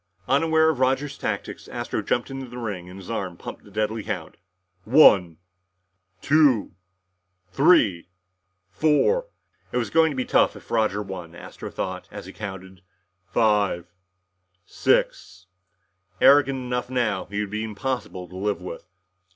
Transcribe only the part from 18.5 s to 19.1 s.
with.